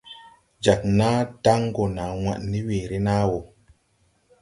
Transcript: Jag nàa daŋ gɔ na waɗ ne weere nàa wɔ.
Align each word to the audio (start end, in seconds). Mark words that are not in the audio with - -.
Jag 0.65 0.79
nàa 0.97 1.19
daŋ 1.43 1.61
gɔ 1.75 1.83
na 1.97 2.03
waɗ 2.23 2.39
ne 2.49 2.57
weere 2.67 2.97
nàa 3.05 3.23
wɔ. 3.31 3.39